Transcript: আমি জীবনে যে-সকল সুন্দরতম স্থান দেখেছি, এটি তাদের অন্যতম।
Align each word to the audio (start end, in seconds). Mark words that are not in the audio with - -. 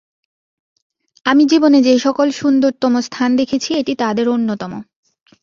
আমি 1.25 1.43
জীবনে 1.45 1.79
যে-সকল 1.81 2.27
সুন্দরতম 2.31 2.93
স্থান 2.99 3.29
দেখেছি, 3.35 3.69
এটি 3.73 3.93
তাদের 3.95 4.25
অন্যতম। 4.29 4.71